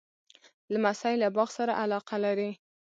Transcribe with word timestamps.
لمسی 0.73 1.13
له 1.21 1.27
باغ 1.35 1.49
سره 1.57 1.73
علاقه 1.83 2.15
لري. 2.25 2.51